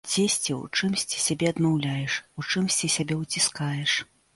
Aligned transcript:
Дзесьці 0.09 0.53
ў 0.55 0.79
чымсьці 0.79 1.21
сабе 1.27 1.51
адмаўляеш, 1.55 2.19
у 2.41 2.49
чымсьці 2.51 2.95
сябе 2.99 3.23
уціскаеш. 3.23 4.01